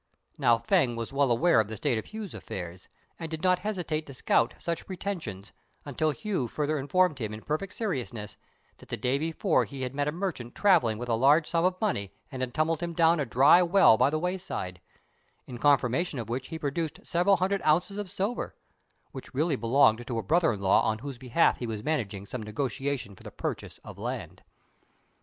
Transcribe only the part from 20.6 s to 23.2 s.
law on whose behalf he was managing some negotiation